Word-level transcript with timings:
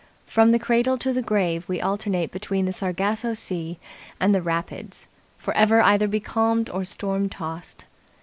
From 0.25 0.51
the 0.51 0.57
cradle 0.57 0.97
to 0.97 1.13
the 1.13 1.21
grave 1.21 1.69
we 1.69 1.79
alternate 1.79 2.31
between 2.31 2.65
the 2.65 2.73
Sargasso 2.73 3.35
Sea 3.35 3.77
and 4.19 4.33
the 4.33 4.41
rapids 4.41 5.07
forever 5.37 5.79
either 5.83 6.07
becalmed 6.07 6.71
or 6.71 6.83
storm 6.83 7.29
tossed. 7.29 7.85